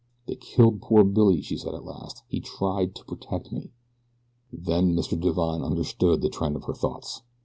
"They 0.25 0.33
killed 0.33 0.81
poor 0.81 1.03
Billy," 1.03 1.41
she 1.43 1.57
said 1.57 1.75
at 1.75 1.85
last. 1.85 2.23
"He 2.27 2.41
tried 2.41 2.95
to 2.95 3.05
protect 3.05 3.51
me." 3.51 3.69
Then 4.51 4.95
Mr. 4.95 5.11
Divine 5.15 5.61
understood 5.61 6.21
the 6.21 6.29
trend 6.31 6.55
of 6.55 6.63
her 6.63 6.73
thoughts. 6.73 7.21